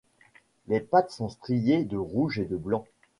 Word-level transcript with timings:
Les 0.67 0.79
pattes 0.79 1.11
sont 1.11 1.29
striées 1.29 1.83
de 1.83 1.95
rouge 1.95 2.39
et 2.39 2.45
de 2.45 2.57
blanc. 2.57 2.87